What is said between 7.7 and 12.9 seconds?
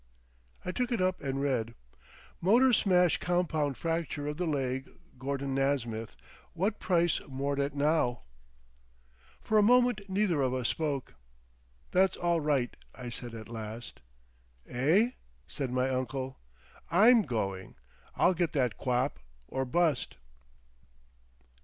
now" For a moment neither of us spoke. "That's all right,"